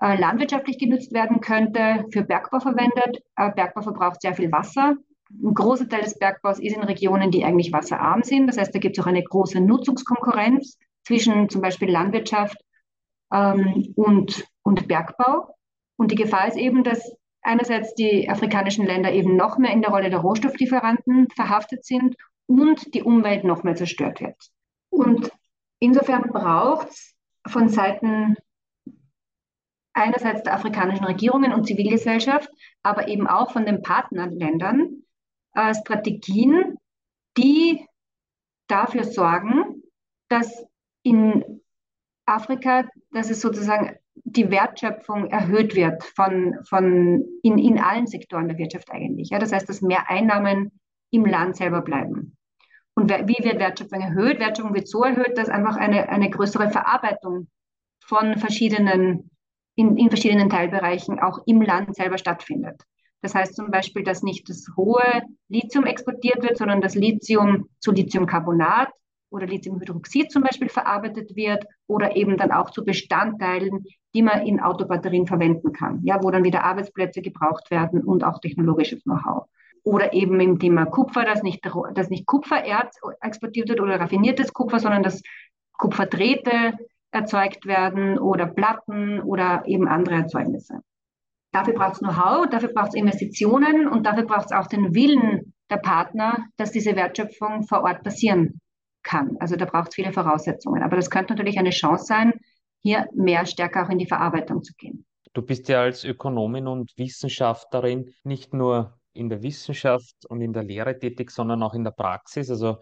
äh, 0.00 0.18
landwirtschaftlich 0.18 0.78
genutzt 0.78 1.12
werden 1.12 1.40
könnte, 1.40 2.04
für 2.12 2.22
Bergbau 2.22 2.60
verwendet. 2.60 3.22
Äh, 3.36 3.50
Bergbau 3.52 3.82
verbraucht 3.82 4.20
sehr 4.20 4.34
viel 4.34 4.52
Wasser. 4.52 4.96
Ein 5.30 5.54
großer 5.54 5.88
Teil 5.88 6.02
des 6.02 6.18
Bergbaus 6.18 6.58
ist 6.58 6.74
in 6.74 6.82
Regionen, 6.82 7.30
die 7.30 7.44
eigentlich 7.44 7.72
wasserarm 7.72 8.22
sind. 8.22 8.46
Das 8.46 8.58
heißt, 8.58 8.74
da 8.74 8.78
gibt 8.78 8.96
es 8.96 9.04
auch 9.04 9.08
eine 9.08 9.22
große 9.22 9.60
Nutzungskonkurrenz 9.60 10.78
zwischen 11.04 11.48
zum 11.48 11.60
Beispiel 11.60 11.90
Landwirtschaft 11.90 12.58
ähm, 13.32 13.92
und, 13.96 14.46
und 14.62 14.88
Bergbau. 14.88 15.54
Und 15.96 16.12
die 16.12 16.16
Gefahr 16.16 16.48
ist 16.48 16.56
eben, 16.56 16.84
dass 16.84 17.12
einerseits 17.42 17.94
die 17.94 18.28
afrikanischen 18.28 18.86
Länder 18.86 19.12
eben 19.12 19.36
noch 19.36 19.58
mehr 19.58 19.72
in 19.72 19.82
der 19.82 19.90
Rolle 19.90 20.10
der 20.10 20.20
Rohstofflieferanten 20.20 21.28
verhaftet 21.34 21.84
sind 21.84 22.16
und 22.46 22.94
die 22.94 23.02
Umwelt 23.02 23.44
noch 23.44 23.62
mehr 23.62 23.74
zerstört 23.74 24.20
wird. 24.20 24.36
Und 24.90 25.30
insofern 25.78 26.30
braucht 26.30 26.88
es 26.88 27.14
von 27.46 27.68
Seiten 27.68 28.36
einerseits 29.92 30.42
der 30.44 30.54
afrikanischen 30.54 31.04
Regierungen 31.04 31.52
und 31.52 31.66
Zivilgesellschaft, 31.66 32.48
aber 32.82 33.08
eben 33.08 33.26
auch 33.26 33.52
von 33.52 33.66
den 33.66 33.82
Partnerländern 33.82 35.02
äh, 35.58 35.74
Strategien, 35.74 36.78
die 37.36 37.84
dafür 38.68 39.04
sorgen, 39.04 39.82
dass 40.28 40.66
in 41.02 41.62
Afrika, 42.26 42.88
dass 43.10 43.30
es 43.30 43.40
sozusagen 43.40 43.96
die 44.14 44.50
Wertschöpfung 44.50 45.26
erhöht 45.30 45.74
wird 45.74 46.04
von, 46.04 46.58
von 46.68 47.24
in, 47.42 47.58
in 47.58 47.78
allen 47.78 48.06
Sektoren 48.06 48.48
der 48.48 48.58
Wirtschaft 48.58 48.90
eigentlich. 48.90 49.30
Ja, 49.30 49.38
das 49.38 49.52
heißt, 49.52 49.68
dass 49.68 49.80
mehr 49.80 50.10
Einnahmen 50.10 50.72
im 51.10 51.24
Land 51.24 51.56
selber 51.56 51.80
bleiben. 51.80 52.36
Und 52.94 53.10
wie 53.10 53.44
wird 53.44 53.58
Wertschöpfung 53.58 54.00
erhöht? 54.00 54.40
Wertschöpfung 54.40 54.74
wird 54.74 54.88
so 54.88 55.04
erhöht, 55.04 55.38
dass 55.38 55.48
einfach 55.48 55.76
eine, 55.76 56.08
eine 56.08 56.28
größere 56.30 56.70
Verarbeitung 56.70 57.48
von 58.04 58.36
verschiedenen 58.36 59.30
in, 59.78 59.96
in 59.96 60.08
verschiedenen 60.08 60.50
Teilbereichen 60.50 61.20
auch 61.20 61.38
im 61.46 61.62
Land 61.62 61.94
selber 61.94 62.18
stattfindet. 62.18 62.82
Das 63.20 63.34
heißt 63.34 63.56
zum 63.56 63.70
Beispiel, 63.70 64.04
dass 64.04 64.22
nicht 64.22 64.48
das 64.48 64.66
hohe 64.76 65.22
Lithium 65.48 65.86
exportiert 65.86 66.42
wird, 66.42 66.56
sondern 66.56 66.80
das 66.80 66.94
Lithium 66.94 67.68
zu 67.80 67.90
Lithiumcarbonat 67.92 68.90
oder 69.30 69.46
Lithiumhydroxid 69.46 70.30
zum 70.30 70.42
Beispiel 70.42 70.68
verarbeitet 70.68 71.36
wird 71.36 71.64
oder 71.86 72.16
eben 72.16 72.36
dann 72.36 72.52
auch 72.52 72.70
zu 72.70 72.84
Bestandteilen, 72.84 73.84
die 74.14 74.22
man 74.22 74.46
in 74.46 74.60
Autobatterien 74.60 75.26
verwenden 75.26 75.72
kann, 75.72 76.00
ja, 76.04 76.22
wo 76.22 76.30
dann 76.30 76.44
wieder 76.44 76.64
Arbeitsplätze 76.64 77.20
gebraucht 77.20 77.70
werden 77.70 78.02
und 78.02 78.24
auch 78.24 78.40
technologisches 78.40 79.02
Know-how. 79.02 79.46
Oder 79.84 80.12
eben 80.12 80.40
im 80.40 80.58
Thema 80.58 80.86
Kupfer, 80.86 81.24
dass 81.24 81.42
nicht, 81.42 81.64
dass 81.94 82.10
nicht 82.10 82.26
Kupfererz 82.26 82.98
exportiert 83.20 83.68
wird 83.68 83.80
oder 83.80 84.00
raffiniertes 84.00 84.52
Kupfer, 84.52 84.80
sondern 84.80 85.02
dass 85.02 85.22
Kupferdrähte 85.72 86.74
erzeugt 87.10 87.66
werden 87.66 88.18
oder 88.18 88.46
Platten 88.46 89.20
oder 89.20 89.62
eben 89.66 89.88
andere 89.88 90.16
Erzeugnisse. 90.16 90.80
Dafür 91.52 91.74
braucht 91.74 91.94
es 91.94 91.98
Know-how, 92.00 92.48
dafür 92.48 92.72
braucht 92.72 92.88
es 92.88 92.94
Investitionen 92.94 93.88
und 93.88 94.04
dafür 94.04 94.24
braucht 94.24 94.46
es 94.46 94.52
auch 94.52 94.66
den 94.66 94.94
Willen 94.94 95.54
der 95.70 95.78
Partner, 95.78 96.46
dass 96.56 96.72
diese 96.72 96.94
Wertschöpfung 96.94 97.62
vor 97.64 97.82
Ort 97.82 98.02
passieren 98.02 98.60
kann. 99.02 99.36
Also 99.40 99.56
da 99.56 99.64
braucht 99.64 99.88
es 99.88 99.94
viele 99.94 100.12
Voraussetzungen. 100.12 100.82
Aber 100.82 100.96
das 100.96 101.10
könnte 101.10 101.34
natürlich 101.34 101.58
eine 101.58 101.70
Chance 101.70 102.04
sein, 102.04 102.32
hier 102.80 103.06
mehr 103.14 103.46
stärker 103.46 103.86
auch 103.86 103.90
in 103.90 103.98
die 103.98 104.06
Verarbeitung 104.06 104.62
zu 104.62 104.72
gehen. 104.74 105.04
Du 105.32 105.42
bist 105.42 105.68
ja 105.68 105.82
als 105.82 106.04
Ökonomin 106.04 106.66
und 106.66 106.92
Wissenschaftlerin 106.96 108.12
nicht 108.24 108.54
nur 108.54 108.98
in 109.12 109.28
der 109.28 109.42
Wissenschaft 109.42 110.26
und 110.28 110.40
in 110.40 110.52
der 110.52 110.62
Lehre 110.62 110.98
tätig, 110.98 111.30
sondern 111.30 111.62
auch 111.62 111.74
in 111.74 111.84
der 111.84 111.90
Praxis. 111.90 112.50
Also 112.50 112.78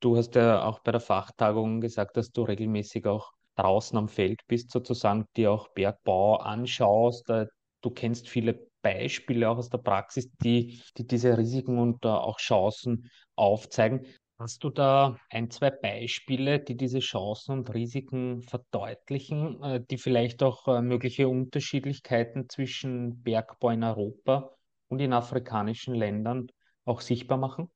du 0.00 0.16
hast 0.16 0.34
ja 0.34 0.64
auch 0.64 0.80
bei 0.80 0.92
der 0.92 1.00
Fachtagung 1.00 1.80
gesagt, 1.80 2.16
dass 2.16 2.30
du 2.30 2.42
regelmäßig 2.42 3.06
auch 3.06 3.32
draußen 3.56 3.96
am 3.96 4.08
Feld 4.08 4.40
bist, 4.46 4.70
sozusagen, 4.70 5.26
dir 5.36 5.50
auch 5.52 5.68
Bergbau 5.68 6.36
anschaust. 6.36 7.30
Du 7.86 7.92
kennst 7.92 8.28
viele 8.28 8.66
Beispiele 8.82 9.48
auch 9.48 9.58
aus 9.58 9.70
der 9.70 9.78
Praxis, 9.78 10.28
die, 10.42 10.82
die 10.96 11.06
diese 11.06 11.38
Risiken 11.38 11.78
und 11.78 12.04
auch 12.04 12.38
Chancen 12.38 13.08
aufzeigen. 13.36 14.04
Hast 14.40 14.64
du 14.64 14.70
da 14.70 15.16
ein, 15.30 15.52
zwei 15.52 15.70
Beispiele, 15.70 16.58
die 16.58 16.76
diese 16.76 16.98
Chancen 16.98 17.52
und 17.52 17.72
Risiken 17.72 18.42
verdeutlichen, 18.42 19.62
äh, 19.62 19.84
die 19.88 19.98
vielleicht 19.98 20.42
auch 20.42 20.66
äh, 20.66 20.82
mögliche 20.82 21.28
Unterschiedlichkeiten 21.28 22.48
zwischen 22.48 23.22
Bergbau 23.22 23.70
in 23.70 23.84
Europa 23.84 24.50
und 24.88 25.00
in 25.00 25.12
afrikanischen 25.12 25.94
Ländern 25.94 26.48
auch 26.84 27.02
sichtbar 27.02 27.38
machen? 27.38 27.70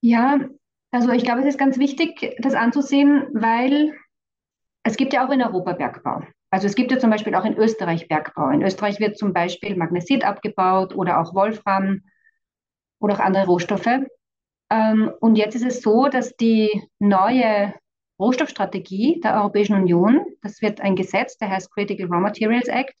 Ja, 0.00 0.48
also 0.92 1.10
ich 1.10 1.24
glaube, 1.24 1.40
es 1.40 1.46
ist 1.46 1.58
ganz 1.58 1.78
wichtig, 1.78 2.34
das 2.38 2.54
anzusehen, 2.54 3.28
weil 3.34 3.92
es 4.82 4.96
gibt 4.96 5.12
ja 5.12 5.26
auch 5.26 5.30
in 5.30 5.42
Europa 5.42 5.74
Bergbau. 5.74 6.22
Also 6.56 6.68
es 6.68 6.74
gibt 6.74 6.90
ja 6.90 6.98
zum 6.98 7.10
Beispiel 7.10 7.34
auch 7.34 7.44
in 7.44 7.58
Österreich 7.58 8.08
Bergbau. 8.08 8.48
In 8.48 8.62
Österreich 8.62 8.98
wird 8.98 9.18
zum 9.18 9.34
Beispiel 9.34 9.76
Magnesit 9.76 10.24
abgebaut 10.24 10.96
oder 10.96 11.20
auch 11.20 11.34
Wolfram 11.34 12.00
oder 12.98 13.12
auch 13.12 13.20
andere 13.20 13.44
Rohstoffe. 13.44 14.06
Ähm, 14.70 15.12
und 15.20 15.36
jetzt 15.36 15.54
ist 15.54 15.66
es 15.66 15.82
so, 15.82 16.08
dass 16.08 16.34
die 16.34 16.70
neue 16.98 17.74
Rohstoffstrategie 18.18 19.20
der 19.20 19.34
Europäischen 19.34 19.76
Union, 19.76 20.24
das 20.40 20.62
wird 20.62 20.80
ein 20.80 20.96
Gesetz, 20.96 21.36
der 21.36 21.50
heißt 21.50 21.70
Critical 21.74 22.06
Raw 22.06 22.20
Materials 22.20 22.68
Act, 22.68 22.94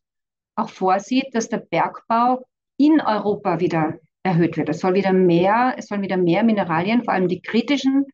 auch 0.54 0.68
vorsieht, 0.68 1.34
dass 1.34 1.48
der 1.48 1.64
Bergbau 1.70 2.44
in 2.76 3.00
Europa 3.00 3.58
wieder 3.58 3.94
erhöht 4.22 4.58
wird. 4.58 4.68
Es 4.68 4.80
soll 4.80 4.92
wieder 4.92 5.14
mehr, 5.14 5.76
es 5.78 5.86
sollen 5.86 6.02
wieder 6.02 6.18
mehr 6.18 6.44
Mineralien, 6.44 7.04
vor 7.04 7.14
allem 7.14 7.28
die 7.28 7.40
kritischen 7.40 8.04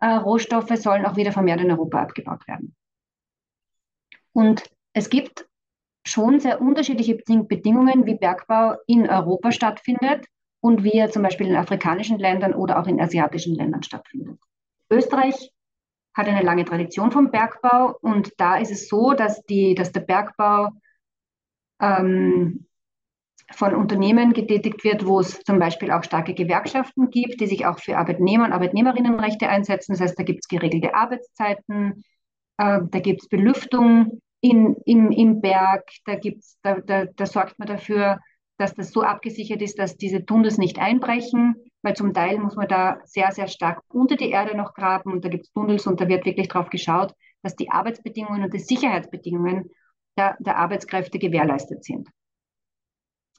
äh, 0.00 0.06
Rohstoffe, 0.06 0.74
sollen 0.76 1.04
auch 1.04 1.16
wieder 1.16 1.32
vermehrt 1.32 1.60
in 1.60 1.70
Europa 1.70 2.00
abgebaut 2.00 2.48
werden. 2.48 2.74
Und 4.32 4.62
es 4.92 5.10
gibt 5.10 5.46
schon 6.06 6.40
sehr 6.40 6.60
unterschiedliche 6.60 7.14
Bedingungen, 7.14 8.06
wie 8.06 8.14
Bergbau 8.14 8.76
in 8.86 9.08
Europa 9.08 9.52
stattfindet 9.52 10.26
und 10.60 10.84
wie 10.84 10.92
er 10.92 11.10
zum 11.10 11.22
Beispiel 11.22 11.48
in 11.48 11.56
afrikanischen 11.56 12.18
Ländern 12.18 12.54
oder 12.54 12.80
auch 12.80 12.86
in 12.86 13.00
asiatischen 13.00 13.54
Ländern 13.54 13.82
stattfindet. 13.82 14.38
Österreich 14.90 15.52
hat 16.14 16.28
eine 16.28 16.42
lange 16.42 16.64
Tradition 16.64 17.12
vom 17.12 17.30
Bergbau 17.30 17.96
und 18.00 18.32
da 18.38 18.56
ist 18.56 18.72
es 18.72 18.88
so, 18.88 19.12
dass, 19.12 19.42
die, 19.44 19.74
dass 19.74 19.92
der 19.92 20.00
Bergbau 20.00 20.70
ähm, 21.80 22.66
von 23.52 23.74
Unternehmen 23.74 24.32
getätigt 24.32 24.84
wird, 24.84 25.06
wo 25.06 25.20
es 25.20 25.40
zum 25.40 25.58
Beispiel 25.58 25.90
auch 25.90 26.04
starke 26.04 26.34
Gewerkschaften 26.34 27.10
gibt, 27.10 27.40
die 27.40 27.46
sich 27.46 27.66
auch 27.66 27.78
für 27.78 27.96
Arbeitnehmer 27.96 28.44
und 28.44 28.52
Arbeitnehmerinnenrechte 28.52 29.48
einsetzen. 29.48 29.92
Das 29.92 30.00
heißt, 30.00 30.18
da 30.18 30.22
gibt 30.22 30.40
es 30.42 30.48
geregelte 30.48 30.94
Arbeitszeiten, 30.94 32.04
äh, 32.60 32.80
da 32.90 32.98
gibt 33.00 33.22
es 33.22 33.28
Belüftung 33.28 34.20
in, 34.42 34.76
im, 34.84 35.10
im 35.10 35.40
Berg, 35.40 35.88
da, 36.04 36.14
gibt's, 36.16 36.58
da, 36.62 36.78
da, 36.80 37.06
da 37.06 37.26
sorgt 37.26 37.58
man 37.58 37.68
dafür, 37.68 38.20
dass 38.58 38.74
das 38.74 38.92
so 38.92 39.02
abgesichert 39.02 39.62
ist, 39.62 39.78
dass 39.78 39.96
diese 39.96 40.26
Tunnels 40.26 40.58
nicht 40.58 40.78
einbrechen, 40.78 41.56
weil 41.82 41.96
zum 41.96 42.12
Teil 42.12 42.38
muss 42.38 42.56
man 42.56 42.68
da 42.68 42.98
sehr, 43.04 43.32
sehr 43.32 43.48
stark 43.48 43.80
unter 43.88 44.16
die 44.16 44.30
Erde 44.30 44.56
noch 44.56 44.74
graben 44.74 45.12
und 45.12 45.24
da 45.24 45.30
gibt 45.30 45.46
es 45.46 45.52
Tunnels 45.52 45.86
und 45.86 46.00
da 46.00 46.08
wird 46.08 46.26
wirklich 46.26 46.48
darauf 46.48 46.68
geschaut, 46.68 47.14
dass 47.42 47.56
die 47.56 47.70
Arbeitsbedingungen 47.70 48.44
und 48.44 48.52
die 48.52 48.58
Sicherheitsbedingungen 48.58 49.70
der, 50.18 50.36
der 50.40 50.58
Arbeitskräfte 50.58 51.18
gewährleistet 51.18 51.82
sind. 51.82 52.10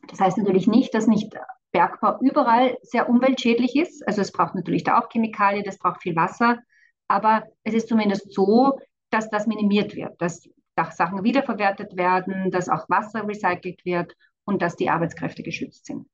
Das 0.08 0.20
heißt 0.20 0.40
natürlich 0.40 0.66
nicht, 0.66 0.96
dass 0.96 1.06
nicht 1.06 1.38
Bergbau 1.72 2.18
überall 2.22 2.75
sehr 2.82 3.08
umweltschädlich 3.08 3.75
ist. 3.75 4.06
Also 4.08 4.22
es 4.22 4.32
braucht 4.32 4.56
natürlich 4.56 4.84
da 4.84 5.00
auch 5.00 5.10
Chemikalien, 5.10 5.66
es 5.68 5.78
braucht 5.78 6.01
viel 6.01 6.16
Wasser, 6.16 6.58
aber 7.08 7.44
es 7.63 7.75
ist 7.75 7.88
zumindest 7.88 8.34
so, 8.34 8.80
dass 9.12 9.30
das 9.30 9.48
minimiert 9.48 9.96
wird, 9.96 10.20
dass 10.22 10.50
Sachen 10.96 11.24
wiederverwertet 11.24 11.96
werden, 11.96 12.50
dass 12.50 12.70
auch 12.70 12.89
Wasser 12.89 13.27
recycelt 13.27 13.86
wird 13.86 14.15
und 14.46 14.62
dass 14.62 14.75
die 14.75 14.89
Arbeitskräfte 14.89 15.44
geschützt 15.44 15.86
sind. 15.86 16.08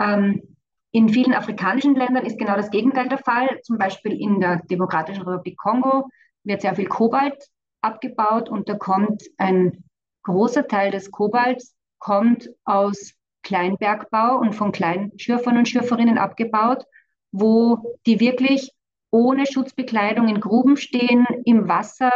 Ähm, 0.00 0.56
in 0.92 1.08
vielen 1.08 1.34
afrikanischen 1.34 1.94
Ländern 1.94 2.24
ist 2.24 2.38
genau 2.38 2.54
das 2.54 2.70
Gegenteil 2.70 3.08
der 3.08 3.18
Fall. 3.18 3.60
Zum 3.62 3.78
Beispiel 3.78 4.12
in 4.12 4.40
der 4.40 4.60
Demokratischen 4.70 5.22
Republik 5.22 5.56
Kongo 5.56 6.08
wird 6.44 6.60
sehr 6.60 6.74
viel 6.74 6.86
Kobalt 6.86 7.48
abgebaut 7.80 8.48
und 8.48 8.68
da 8.68 8.74
kommt 8.74 9.22
ein 9.38 9.84
großer 10.22 10.66
Teil 10.68 10.90
des 10.90 11.10
Kobalts 11.10 11.74
kommt 11.98 12.50
aus 12.64 13.14
Kleinbergbau 13.42 14.38
und 14.38 14.54
von 14.54 14.72
Kleinschürfern 14.72 15.56
und 15.56 15.68
Schürferinnen 15.68 16.18
abgebaut, 16.18 16.84
wo 17.32 17.96
die 18.06 18.20
wirklich 18.20 18.72
ohne 19.12 19.46
Schutzbekleidung 19.46 20.26
in 20.26 20.40
Gruben 20.40 20.76
stehen, 20.76 21.26
im 21.44 21.68
Wasser 21.68 22.10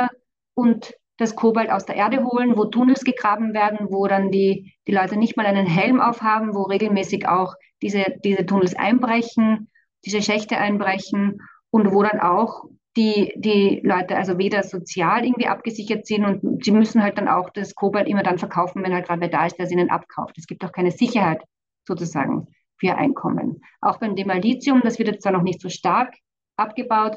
und 0.54 0.94
das 1.18 1.36
Kobalt 1.36 1.70
aus 1.70 1.86
der 1.86 1.96
Erde 1.96 2.24
holen, 2.24 2.56
wo 2.56 2.64
Tunnels 2.64 3.04
gegraben 3.04 3.54
werden, 3.54 3.88
wo 3.90 4.06
dann 4.06 4.30
die, 4.30 4.74
die 4.86 4.92
Leute 4.92 5.16
nicht 5.16 5.36
mal 5.36 5.46
einen 5.46 5.66
Helm 5.66 6.00
aufhaben, 6.00 6.54
wo 6.54 6.62
regelmäßig 6.62 7.28
auch 7.28 7.54
diese, 7.82 8.04
diese 8.24 8.44
Tunnels 8.44 8.74
einbrechen, 8.74 9.70
diese 10.04 10.22
Schächte 10.22 10.56
einbrechen 10.56 11.40
und 11.70 11.92
wo 11.92 12.02
dann 12.02 12.20
auch 12.20 12.64
die, 12.96 13.32
die 13.36 13.80
Leute 13.84 14.16
also 14.16 14.38
weder 14.38 14.62
sozial 14.62 15.24
irgendwie 15.24 15.48
abgesichert 15.48 16.06
sind 16.06 16.24
und 16.24 16.64
sie 16.64 16.72
müssen 16.72 17.02
halt 17.02 17.18
dann 17.18 17.28
auch 17.28 17.50
das 17.50 17.74
Kobalt 17.74 18.08
immer 18.08 18.22
dann 18.22 18.38
verkaufen, 18.38 18.82
wenn 18.82 18.94
halt 18.94 19.06
gerade 19.06 19.20
wer 19.20 19.28
da 19.28 19.44
ist, 19.44 19.58
der 19.58 19.66
es 19.66 19.72
ihnen 19.72 19.90
abkauft. 19.90 20.38
Es 20.38 20.46
gibt 20.46 20.64
auch 20.64 20.72
keine 20.72 20.90
Sicherheit 20.90 21.42
sozusagen 21.86 22.48
für 22.78 22.94
Einkommen. 22.96 23.60
Auch 23.82 23.98
beim 23.98 24.16
Thema 24.16 24.34
Lithium, 24.34 24.80
das 24.82 24.98
wird 24.98 25.08
jetzt 25.08 25.22
zwar 25.22 25.32
noch 25.32 25.42
nicht 25.42 25.60
so 25.60 25.68
stark 25.68 26.14
abgebaut, 26.56 27.16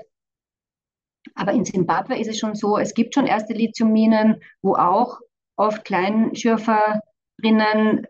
aber 1.36 1.53
in 1.53 1.65
Simbabwe 1.65 2.17
ist 2.17 2.29
es 2.29 2.39
schon 2.39 2.55
so, 2.55 2.77
es 2.77 2.93
gibt 2.93 3.13
schon 3.13 3.27
erste 3.27 3.53
Lithiumminen, 3.53 4.41
wo 4.62 4.75
auch 4.75 5.19
oft 5.55 5.86
Kleinschürferinnen 5.86 8.08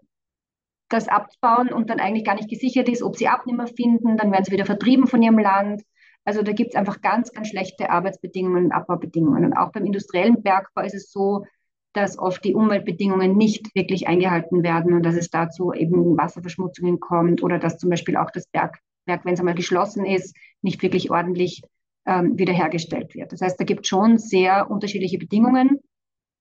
das 0.90 1.08
abbauen 1.08 1.72
und 1.72 1.90
dann 1.90 2.00
eigentlich 2.00 2.26
gar 2.26 2.36
nicht 2.36 2.50
gesichert 2.50 2.90
ist, 2.90 3.04
ob 3.04 3.16
sie 3.16 3.28
Abnehmer 3.28 3.68
finden, 3.68 4.18
dann 4.18 4.32
werden 4.32 4.46
sie 4.46 4.52
wieder 4.52 4.66
vertrieben 4.66 5.08
von 5.08 5.22
ihrem 5.22 5.38
Land. 5.38 5.84
Also 6.26 6.42
da 6.42 6.52
gibt 6.52 6.72
es 6.72 6.76
einfach 6.76 7.02
ganz, 7.02 7.32
ganz 7.32 7.50
schlechte 7.50 7.90
Arbeitsbedingungen 7.90 8.66
und 8.66 8.72
Abbaubedingungen. 8.72 9.46
Und 9.46 9.54
auch 9.54 9.72
beim 9.72 9.86
industriellen 9.86 10.42
Bergbau 10.42 10.82
ist 10.82 10.96
es 10.96 11.12
so, 11.12 11.46
dass 11.94 12.20
oft 12.20 12.44
die 12.44 12.54
Umweltbedingungen 12.54 13.36
nicht 13.36 13.74
wirklich 13.76 14.08
eingehalten 14.08 14.64
werden 14.64 14.94
und 14.94 15.04
dass 15.04 15.16
es 15.16 15.30
dazu 15.30 15.74
eben 15.74 16.18
Wasserverschmutzungen 16.18 17.00
kommt 17.00 17.42
oder 17.42 17.58
dass 17.58 17.78
zum 17.78 17.90
Beispiel 17.90 18.18
auch 18.18 18.30
das 18.32 18.48
Bergwerk, 19.10 19.26
wenn 19.26 19.34
es 19.34 19.40
einmal 19.40 19.56
geschlossen 19.56 20.06
ist, 20.06 20.36
nicht 20.62 20.82
wirklich 20.82 21.12
ordentlich 21.12 21.62
ähm, 22.06 22.38
wiederhergestellt 22.38 23.16
wird. 23.16 23.32
Das 23.32 23.42
heißt, 23.42 23.60
da 23.60 23.66
gibt 23.66 23.86
es 23.86 23.90
schon 23.90 24.18
sehr 24.18 24.70
unterschiedliche 24.70 25.18
Bedingungen. 25.18 25.80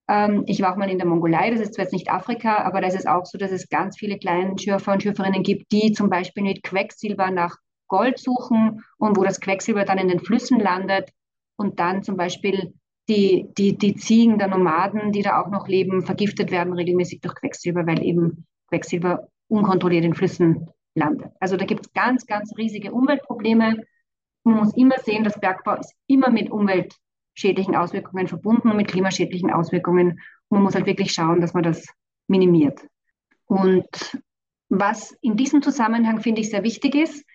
Ähm, 0.07 0.43
ich 0.47 0.61
war 0.61 0.73
auch 0.73 0.77
mal 0.77 0.89
in 0.89 0.97
der 0.97 1.07
Mongolei, 1.07 1.51
das 1.51 1.59
ist 1.59 1.73
zwar 1.73 1.85
jetzt 1.85 1.93
nicht 1.93 2.11
Afrika, 2.11 2.63
aber 2.63 2.81
da 2.81 2.87
ist 2.87 2.97
es 2.97 3.05
auch 3.05 3.25
so, 3.25 3.37
dass 3.37 3.51
es 3.51 3.69
ganz 3.69 3.97
viele 3.97 4.17
kleine 4.17 4.57
Schürfer 4.57 4.93
und 4.93 5.03
Schürferinnen 5.03 5.43
gibt, 5.43 5.71
die 5.71 5.91
zum 5.91 6.09
Beispiel 6.09 6.43
mit 6.43 6.63
Quecksilber 6.63 7.31
nach 7.31 7.57
Gold 7.87 8.19
suchen 8.19 8.83
und 8.97 9.17
wo 9.17 9.23
das 9.23 9.39
Quecksilber 9.39 9.83
dann 9.83 9.97
in 9.97 10.09
den 10.09 10.19
Flüssen 10.19 10.59
landet 10.59 11.09
und 11.57 11.79
dann 11.79 12.03
zum 12.03 12.17
Beispiel 12.17 12.73
die, 13.07 13.47
die, 13.57 13.75
die 13.75 13.95
Ziegen 13.95 14.37
der 14.37 14.47
Nomaden, 14.47 15.11
die 15.11 15.23
da 15.23 15.41
auch 15.41 15.49
noch 15.49 15.67
leben, 15.67 16.03
vergiftet 16.03 16.51
werden 16.51 16.73
regelmäßig 16.73 17.21
durch 17.21 17.33
Quecksilber, 17.33 17.87
weil 17.87 18.03
eben 18.03 18.45
Quecksilber 18.67 19.27
unkontrolliert 19.47 20.05
in 20.05 20.13
Flüssen 20.13 20.69
landet. 20.95 21.31
Also 21.39 21.57
da 21.57 21.65
gibt 21.65 21.85
es 21.85 21.93
ganz, 21.93 22.25
ganz 22.25 22.53
riesige 22.57 22.91
Umweltprobleme. 22.91 23.83
Man 24.43 24.55
muss 24.55 24.75
immer 24.75 24.95
sehen, 24.99 25.23
dass 25.23 25.39
Bergbau 25.39 25.75
ist 25.75 25.93
immer 26.07 26.29
mit 26.29 26.49
umweltschädlichen 26.49 27.75
Auswirkungen 27.75 28.27
verbunden 28.27 28.69
und 28.69 28.77
mit 28.77 28.87
klimaschädlichen 28.87 29.51
Auswirkungen. 29.51 30.19
Man 30.49 30.63
muss 30.63 30.75
halt 30.75 30.85
wirklich 30.85 31.11
schauen, 31.11 31.41
dass 31.41 31.53
man 31.53 31.63
das 31.63 31.85
minimiert. 32.27 32.79
Und 33.45 33.87
was 34.69 35.11
in 35.21 35.35
diesem 35.35 35.61
Zusammenhang, 35.61 36.21
finde 36.21 36.41
ich, 36.41 36.49
sehr 36.49 36.63
wichtig 36.63 36.95
ist, 36.95 37.25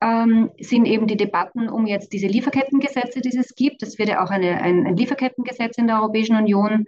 ähm, 0.00 0.50
sind 0.60 0.86
eben 0.86 1.06
die 1.06 1.16
Debatten 1.16 1.68
um 1.68 1.86
jetzt 1.86 2.12
diese 2.12 2.26
Lieferkettengesetze, 2.26 3.20
die 3.20 3.36
es 3.36 3.54
gibt. 3.54 3.82
Es 3.82 3.98
wird 3.98 4.08
ja 4.08 4.22
auch 4.22 4.30
eine, 4.30 4.60
ein, 4.60 4.86
ein 4.86 4.96
Lieferkettengesetz 4.96 5.78
in 5.78 5.86
der 5.86 6.00
Europäischen 6.00 6.36
Union 6.36 6.86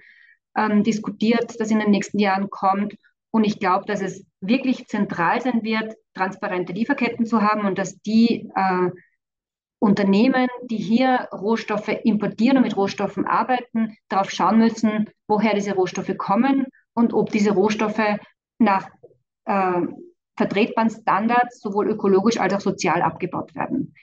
ähm, 0.57 0.83
diskutiert, 0.83 1.59
das 1.59 1.71
in 1.71 1.79
den 1.79 1.91
nächsten 1.91 2.19
Jahren 2.19 2.51
kommt. 2.51 2.95
Und 3.31 3.45
ich 3.45 3.59
glaube, 3.59 3.87
dass 3.87 4.01
es 4.01 4.25
wirklich 4.41 4.87
zentral 4.87 5.41
sein 5.41 5.63
wird, 5.63 5.95
transparente 6.15 6.73
Lieferketten 6.73 7.27
zu 7.27 7.43
haben 7.43 7.67
und 7.67 7.79
dass 7.79 8.01
die 8.01 8.51
äh, 8.55 8.91
Unternehmen, 9.81 10.49
die 10.65 10.77
hier 10.77 11.29
Rohstoffe 11.33 11.89
importieren 12.05 12.57
und 12.57 12.65
mit 12.65 12.77
Rohstoffen 12.77 13.27
arbeiten, 13.27 13.97
darauf 14.09 14.31
schauen 14.31 14.59
müssen, 14.59 15.11
woher 15.29 15.55
diese 15.55 15.75
Rohstoffe 15.75 16.17
kommen 16.17 16.67
und 16.95 17.13
ob 17.13 17.31
diese 17.31 17.53
Rohstoffe 17.53 18.19
nach 18.59 18.89
äh, 19.45 19.83
vertretbaren 20.37 20.91
Standards 20.91 21.61
sowohl 21.61 21.89
ökologisch 21.89 22.39
als 22.39 22.55
auch 22.55 22.61
sozial 22.61 23.03
abgebaut 23.03 23.55
werden. 23.55 23.95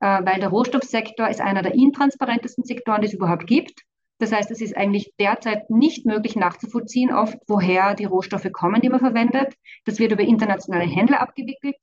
Äh, 0.00 0.24
weil 0.24 0.40
der 0.40 0.50
Rohstoffsektor 0.50 1.28
ist 1.28 1.40
einer 1.40 1.62
der 1.62 1.74
intransparentesten 1.74 2.64
Sektoren, 2.64 3.00
die 3.00 3.08
es 3.08 3.14
überhaupt 3.14 3.46
gibt. 3.46 3.82
Das 4.18 4.32
heißt, 4.32 4.50
es 4.50 4.60
ist 4.60 4.76
eigentlich 4.76 5.12
derzeit 5.18 5.70
nicht 5.70 6.04
möglich 6.04 6.34
nachzuvollziehen, 6.34 7.12
oft 7.12 7.38
woher 7.46 7.94
die 7.94 8.04
Rohstoffe 8.04 8.50
kommen, 8.52 8.80
die 8.80 8.88
man 8.88 9.00
verwendet. 9.00 9.54
Das 9.84 9.98
wird 9.98 10.12
über 10.12 10.22
internationale 10.22 10.84
Händler 10.84 11.20
abgewickelt. 11.20 11.76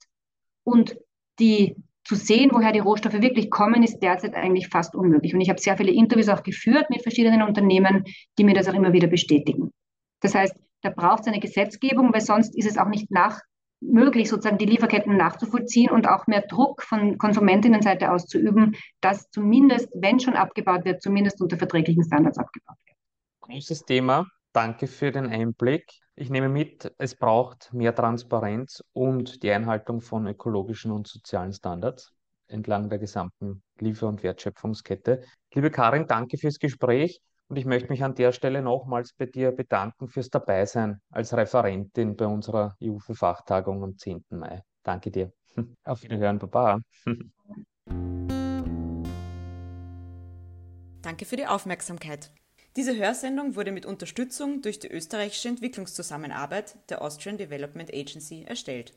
Und 0.62 0.98
die 1.38 1.76
zu 2.04 2.14
sehen, 2.14 2.50
woher 2.52 2.72
die 2.72 2.78
Rohstoffe 2.78 3.20
wirklich 3.20 3.50
kommen, 3.50 3.82
ist 3.82 3.98
derzeit 4.00 4.34
eigentlich 4.34 4.68
fast 4.68 4.94
unmöglich. 4.94 5.34
Und 5.34 5.40
ich 5.40 5.48
habe 5.48 5.60
sehr 5.60 5.76
viele 5.76 5.90
Interviews 5.90 6.28
auch 6.28 6.42
geführt 6.42 6.88
mit 6.90 7.02
verschiedenen 7.02 7.42
Unternehmen, 7.42 8.04
die 8.38 8.44
mir 8.44 8.54
das 8.54 8.68
auch 8.68 8.74
immer 8.74 8.92
wieder 8.92 9.08
bestätigen. 9.08 9.72
Das 10.20 10.34
heißt, 10.34 10.54
da 10.82 10.90
braucht 10.90 11.22
es 11.22 11.26
eine 11.26 11.40
Gesetzgebung, 11.40 12.12
weil 12.12 12.20
sonst 12.20 12.56
ist 12.56 12.68
es 12.68 12.78
auch 12.78 12.88
nicht 12.88 13.10
nach 13.10 13.40
möglich, 13.80 14.28
sozusagen 14.28 14.58
die 14.58 14.66
Lieferketten 14.66 15.16
nachzuvollziehen 15.16 15.90
und 15.90 16.08
auch 16.08 16.26
mehr 16.26 16.42
Druck 16.42 16.82
von 16.82 17.18
Konsumentinnenseite 17.18 18.10
auszuüben, 18.10 18.76
dass 19.00 19.30
zumindest, 19.30 19.88
wenn 19.94 20.20
schon 20.20 20.34
abgebaut 20.34 20.84
wird, 20.84 21.02
zumindest 21.02 21.40
unter 21.40 21.56
verträglichen 21.56 22.04
Standards 22.04 22.38
abgebaut 22.38 22.76
wird. 22.86 22.96
Großes 23.40 23.84
Thema. 23.84 24.26
Danke 24.52 24.86
für 24.86 25.12
den 25.12 25.26
Einblick. 25.26 25.84
Ich 26.14 26.30
nehme 26.30 26.48
mit, 26.48 26.90
es 26.96 27.14
braucht 27.14 27.72
mehr 27.74 27.94
Transparenz 27.94 28.82
und 28.94 29.42
die 29.42 29.50
Einhaltung 29.50 30.00
von 30.00 30.26
ökologischen 30.26 30.90
und 30.90 31.06
sozialen 31.06 31.52
Standards 31.52 32.12
entlang 32.48 32.88
der 32.88 32.98
gesamten 32.98 33.62
Liefer- 33.78 34.08
und 34.08 34.22
Wertschöpfungskette. 34.22 35.22
Liebe 35.52 35.70
Karin, 35.70 36.06
danke 36.06 36.38
fürs 36.38 36.58
Gespräch. 36.58 37.20
Und 37.48 37.56
ich 37.56 37.64
möchte 37.64 37.90
mich 37.90 38.02
an 38.02 38.16
der 38.16 38.32
Stelle 38.32 38.60
nochmals 38.60 39.12
bei 39.12 39.26
dir 39.26 39.52
bedanken 39.52 40.08
fürs 40.08 40.30
Dabeisein 40.30 41.00
als 41.10 41.32
Referentin 41.36 42.16
bei 42.16 42.26
unserer 42.26 42.76
EU-Fachtagung 42.82 43.84
am 43.84 43.96
10. 43.96 44.24
Mai. 44.30 44.62
Danke 44.82 45.12
dir. 45.12 45.32
Auf 45.84 46.02
Wiederhören, 46.02 46.40
Baba. 46.40 46.80
Danke 51.02 51.24
für 51.24 51.36
die 51.36 51.46
Aufmerksamkeit. 51.46 52.32
Diese 52.74 52.96
Hörsendung 52.96 53.54
wurde 53.54 53.70
mit 53.70 53.86
Unterstützung 53.86 54.60
durch 54.60 54.80
die 54.80 54.90
österreichische 54.90 55.48
Entwicklungszusammenarbeit 55.48 56.76
der 56.90 57.00
Austrian 57.00 57.38
Development 57.38 57.94
Agency 57.94 58.42
erstellt. 58.42 58.92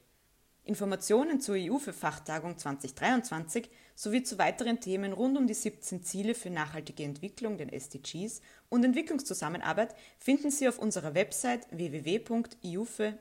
Informationen 0.69 1.41
zur 1.41 1.55
EU 1.57 1.79
für 1.79 1.93
Fachtagung 1.93 2.55
2023 2.57 3.69
sowie 3.95 4.21
zu 4.21 4.38
weiteren 4.38 4.79
Themen 4.79 5.13
rund 5.13 5.35
um 5.35 5.47
die 5.47 5.55
17 5.55 6.03
Ziele 6.03 6.35
für 6.35 6.51
nachhaltige 6.51 7.03
Entwicklung, 7.03 7.57
den 7.57 7.69
SDGs, 7.69 8.41
und 8.69 8.85
Entwicklungszusammenarbeit 8.85 9.95
finden 10.19 10.51
Sie 10.51 10.67
auf 10.69 10.77
unserer 10.77 11.15
Website 11.15 11.65
www.iufe.at. 11.71 13.19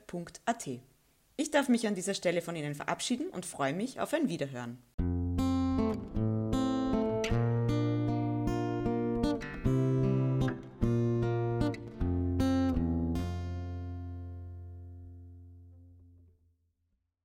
Ich 1.37 1.49
darf 1.49 1.69
mich 1.69 1.87
an 1.87 1.95
dieser 1.95 2.13
Stelle 2.13 2.41
von 2.41 2.55
Ihnen 2.55 2.75
verabschieden 2.75 3.29
und 3.29 3.47
freue 3.47 3.73
mich 3.73 3.99
auf 3.99 4.13
ein 4.13 4.29
Wiederhören. 4.29 4.77